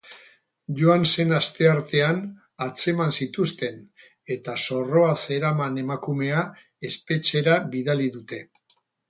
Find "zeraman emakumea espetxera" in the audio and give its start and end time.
5.27-7.61